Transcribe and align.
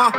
Ah, 0.00 0.12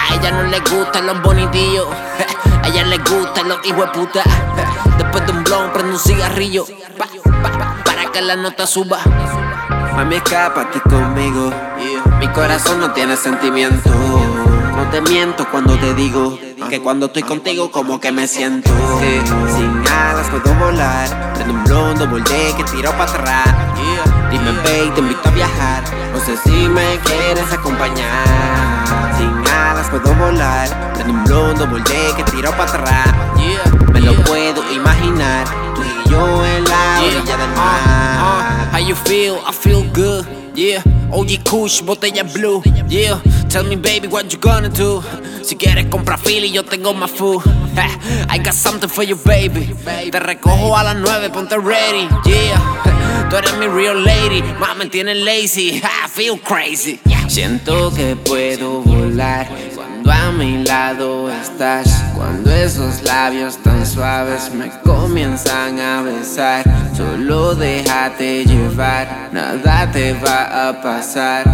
A 0.00 0.14
ella 0.14 0.30
no 0.32 0.42
le 0.44 0.58
gustan 0.58 1.06
los 1.06 1.22
bonitillos. 1.22 1.86
A 2.62 2.66
ella 2.66 2.82
le 2.86 2.98
gustan 2.98 3.48
los 3.50 3.64
hijos 3.64 3.86
de 3.86 3.92
puta. 3.92 4.22
Después 4.98 5.24
de 5.26 5.32
un 5.32 5.44
blon 5.44 5.70
prende 5.72 5.92
un 5.92 5.98
cigarrillo. 6.00 6.66
Para 7.84 8.10
que 8.10 8.20
la 8.20 8.34
nota 8.34 8.66
suba. 8.66 8.98
Mami, 9.94 10.16
escapa 10.16 10.68
conmigo. 10.90 11.52
Mi 12.18 12.26
corazón 12.28 12.80
no 12.80 12.90
tiene 12.90 13.16
sentimiento. 13.16 13.90
No 13.90 14.90
te 14.90 15.00
miento 15.02 15.48
cuando 15.52 15.78
te 15.78 15.94
digo 15.94 16.36
que 16.74 16.80
cuando 16.82 17.06
estoy 17.06 17.22
contigo 17.22 17.70
como 17.70 18.00
que 18.00 18.10
me 18.10 18.26
siento. 18.26 18.68
Que 18.98 19.20
sin 19.54 19.70
alas 19.92 20.28
puedo 20.28 20.52
volar. 20.58 21.32
Prende 21.34 21.52
un 21.52 21.62
blondo, 21.62 22.08
volteé 22.08 22.52
que 22.56 22.64
tiro 22.64 22.90
para 22.98 23.04
atrás. 23.04 23.46
Dime, 24.28 24.50
babe, 24.50 24.90
te 24.92 25.00
invito 25.00 25.28
a 25.28 25.30
viajar. 25.30 25.84
No 26.12 26.18
sé 26.18 26.36
si 26.38 26.68
me 26.68 26.98
quieres 27.04 27.52
acompañar. 27.52 29.14
Sin 29.16 29.54
alas 29.54 29.88
puedo 29.88 30.12
volar. 30.16 30.94
Prende 30.94 31.12
un 31.12 31.22
blondo, 31.22 31.64
volteé 31.68 32.12
que 32.16 32.24
tiro 32.24 32.50
para 32.50 32.64
atrás. 32.64 33.14
Me 33.92 34.00
lo 34.00 34.14
puedo 34.24 34.60
imaginar. 34.72 35.44
Tú 35.76 35.82
y 35.82 36.10
yo 36.10 36.44
en 36.44 36.64
la 36.64 37.00
orilla 37.06 37.36
del 37.36 37.50
mar. 37.50 38.18
Uh, 38.18 38.76
how 38.76 38.80
you 38.80 38.96
feel? 38.96 39.36
I 39.46 39.52
feel 39.52 39.84
good. 39.92 40.26
Yeah. 40.56 40.82
OG 41.14 41.44
Kush, 41.44 41.80
botella 41.82 42.24
blue. 42.24 42.60
Yeah. 42.88 43.20
Tell 43.48 43.62
me, 43.62 43.76
baby, 43.76 44.08
what 44.08 44.32
you 44.32 44.38
gonna 44.38 44.68
do? 44.68 45.00
Si 45.42 45.54
quieres 45.54 45.86
comprar 45.86 46.18
Philly, 46.18 46.50
yo 46.50 46.64
tengo 46.64 46.92
más 46.92 47.10
food. 47.10 47.40
I 48.28 48.38
got 48.38 48.54
something 48.54 48.88
for 48.88 49.04
you, 49.04 49.14
baby. 49.14 49.72
Te 50.10 50.18
recojo 50.18 50.76
a 50.76 50.82
las 50.82 50.96
9, 50.96 51.30
ponte 51.30 51.56
ready. 51.56 52.08
Yeah. 52.24 53.28
Tú 53.30 53.36
eres 53.36 53.56
mi 53.58 53.66
real 53.68 54.02
lady. 54.02 54.42
Más 54.58 54.76
me 54.76 54.86
tienes 54.86 55.16
lazy. 55.18 55.80
I 55.84 56.08
feel 56.08 56.36
crazy. 56.36 57.00
Siento 57.28 57.92
que 57.94 58.16
puedo 58.16 58.82
volar 58.82 59.48
cuando 59.74 60.10
a 60.10 60.32
mi 60.32 60.64
lado 60.64 61.30
estás. 61.30 61.88
Cuando 62.16 62.50
esos 62.50 63.02
labios 63.02 63.56
tan 63.62 63.86
suaves 63.86 64.52
me 64.52 64.68
comienzan 64.82 65.78
a 65.78 66.02
besar. 66.02 66.64
Solo 66.96 67.56
déjate 67.56 68.44
llevar, 68.44 69.30
nada 69.32 69.90
te 69.90 70.12
va 70.12 70.68
a 70.68 70.80
pasar. 70.80 71.44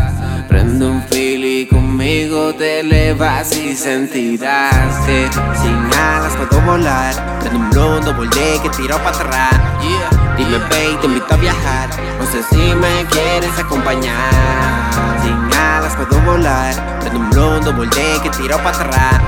Prende 0.46 0.84
un 0.84 1.02
fili 1.04 1.66
conmigo, 1.66 2.52
te 2.54 2.80
elevas 2.80 3.56
y 3.56 3.74
sentirás 3.74 4.98
que 5.06 5.30
sin 5.62 5.98
alas 5.98 6.36
puedo 6.36 6.60
volar. 6.60 7.14
Prende 7.40 7.58
un 7.58 7.70
blondo, 7.70 8.12
volé 8.14 8.60
que 8.62 8.68
tiro 8.68 8.98
para 8.98 9.16
atrás. 9.16 9.60
Dime, 10.36 10.58
babe, 10.58 10.98
te 11.00 11.06
invito 11.06 11.32
a 11.32 11.36
viajar. 11.38 11.88
No 12.18 12.26
sé 12.26 12.42
si 12.50 12.74
me 12.74 13.06
quieres 13.06 13.58
acompañar. 13.58 14.92
Sin 15.22 15.58
alas 15.58 15.96
puedo 15.96 16.20
volar. 16.20 17.00
Prende 17.00 17.18
un 17.18 17.30
blondo, 17.30 17.72
volé 17.72 18.20
que 18.22 18.28
tiro 18.28 18.58
para 18.58 18.76
atrás. 18.76 19.20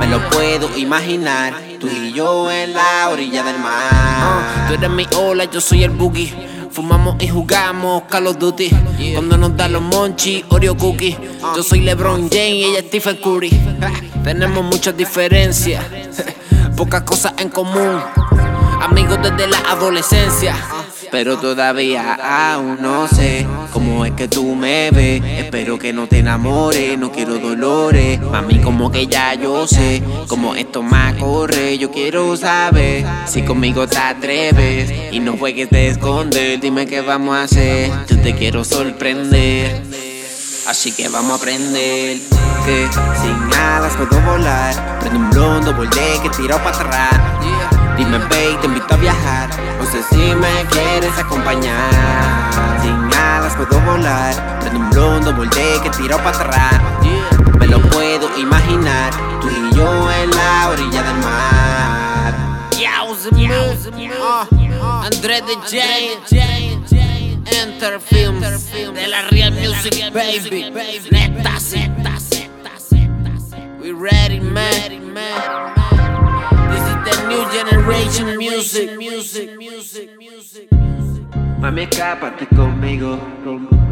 Me 0.00 0.06
lo 0.06 0.18
puedo 0.30 0.74
imaginar. 0.78 1.54
Tú 1.78 1.86
y 1.86 2.12
yo 2.14 2.50
en 2.50 2.72
la 2.72 3.10
orilla 3.10 3.42
del 3.42 3.58
mar. 3.58 4.66
Tú 4.66 4.74
eres 4.74 4.90
mi 4.90 5.06
ola, 5.14 5.44
yo 5.44 5.60
soy 5.60 5.84
el 5.84 5.90
boogie. 5.90 6.34
Fumamos 6.72 7.16
y 7.22 7.28
jugamos 7.28 8.04
Call 8.08 8.28
of 8.28 8.38
Duty. 8.38 8.70
Cuando 9.12 9.36
nos 9.36 9.54
dan 9.58 9.74
los 9.74 9.82
monchi, 9.82 10.42
Oreo 10.48 10.74
cookie. 10.74 11.18
Yo 11.54 11.62
soy 11.62 11.80
LeBron 11.80 12.30
James 12.30 12.54
y 12.54 12.64
ella 12.64 12.78
es 12.78 12.86
Stephen 12.86 13.16
Curry. 13.16 13.50
Tenemos 14.24 14.64
muchas 14.64 14.96
diferencias, 14.96 15.84
pocas 16.76 17.02
cosas 17.02 17.34
en 17.36 17.50
común. 17.50 18.00
Amigos 18.80 19.18
desde 19.22 19.48
la 19.48 19.58
adolescencia. 19.68 20.56
Pero 21.10 21.38
todavía 21.38 22.14
aún 22.52 22.78
no 22.80 23.08
sé 23.08 23.46
cómo 23.72 24.04
es 24.04 24.12
que 24.12 24.28
tú 24.28 24.54
me 24.54 24.90
ves. 24.90 25.22
Espero 25.24 25.78
que 25.78 25.92
no 25.92 26.06
te 26.06 26.18
enamores, 26.18 26.96
no 26.98 27.10
quiero 27.10 27.38
dolores. 27.38 28.20
Mami, 28.20 28.60
como 28.60 28.92
que 28.92 29.06
ya 29.06 29.34
yo 29.34 29.66
sé 29.66 30.02
cómo 30.28 30.54
esto 30.54 30.82
más 30.82 31.14
corre. 31.14 31.78
Yo 31.78 31.90
quiero 31.90 32.36
saber 32.36 33.04
si 33.26 33.42
conmigo 33.42 33.88
te 33.88 33.98
atreves 33.98 34.92
y 35.10 35.18
no 35.18 35.36
juegues 35.36 35.68
de 35.70 35.88
esconder. 35.88 36.60
Dime 36.60 36.86
qué 36.86 37.00
vamos 37.00 37.36
a 37.36 37.42
hacer, 37.42 37.90
yo 38.08 38.20
te 38.20 38.34
quiero 38.34 38.64
sorprender. 38.64 39.82
Así 40.68 40.92
que 40.92 41.08
vamos 41.08 41.32
a 41.32 41.34
aprender 41.36 42.18
que 42.64 42.88
sin 43.20 43.58
alas 43.58 43.96
puedo 43.96 44.20
volar. 44.22 45.00
Prende 45.00 45.18
un 45.18 45.30
blondo, 45.30 45.74
volé 45.74 46.20
que 46.22 46.30
tiro 46.30 46.56
para 46.58 46.76
atrás. 46.76 47.79
Dime, 48.00 48.16
babe, 48.16 48.56
te 48.62 48.66
invito 48.66 48.94
a 48.94 48.96
viajar. 48.96 49.50
No 49.78 49.84
sé 49.84 50.02
si 50.04 50.34
me 50.34 50.64
quieres 50.70 51.18
acompañar. 51.18 52.80
Sin 52.80 52.94
alas 53.14 53.54
puedo 53.54 53.78
volar. 53.82 54.58
Prende 54.60 54.78
un 54.78 54.88
blondo, 54.88 55.34
volé 55.34 55.78
que 55.82 55.90
tiro 55.90 56.16
para 56.16 56.30
atrás. 56.30 56.80
Me 57.58 57.66
lo 57.66 57.78
puedo 57.90 58.34
imaginar. 58.38 59.12
Tú 59.42 59.50
y 59.50 59.76
yo 59.76 60.10
en 60.12 60.30
la 60.30 60.70
orilla 60.70 61.02
del 61.02 61.16
mar. 61.18 62.34
Uh, 64.22 65.04
André 65.04 65.42
de 65.42 65.54
J. 65.56 65.76
Enter 67.62 68.00
Films. 68.00 68.72
De 68.94 69.08
la 69.08 69.22
Real 69.28 69.52
Music, 69.52 70.10
baby. 70.14 70.70
Neta, 71.10 71.58
We 73.82 73.92
ready, 73.92 74.40
man. 74.40 74.99
Music. 78.60 78.98
music, 78.98 79.56
music, 79.56 80.10
music. 80.18 80.68
Mami, 81.60 81.82
escápate 81.82 82.46
conmigo. 82.46 83.18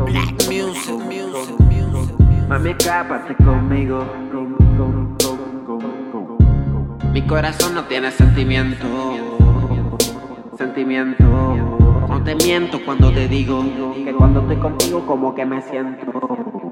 Black 0.04 0.46
music, 0.46 0.94
music, 0.94 1.58
music. 1.60 2.14
Mami, 2.48 2.70
escápate 2.70 3.34
conmigo. 3.36 4.04
Mi 7.12 7.26
corazón 7.26 7.74
no 7.74 7.84
tiene 7.84 8.10
sentimiento. 8.10 8.86
Sentimiento. 10.58 11.24
No 11.24 12.22
te 12.22 12.34
miento 12.34 12.84
cuando 12.84 13.10
te 13.10 13.26
digo 13.26 13.64
que 13.94 14.12
cuando 14.12 14.40
estoy 14.40 14.56
contigo 14.56 15.06
como 15.06 15.34
que 15.34 15.46
me 15.46 15.62
siento. 15.62 16.67